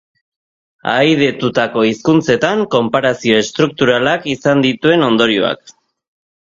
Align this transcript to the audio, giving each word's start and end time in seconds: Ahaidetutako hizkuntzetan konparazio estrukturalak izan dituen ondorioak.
Ahaidetutako 0.93 1.83
hizkuntzetan 1.89 2.65
konparazio 2.77 3.39
estrukturalak 3.45 4.29
izan 4.35 4.67
dituen 4.69 5.09
ondorioak. 5.13 5.79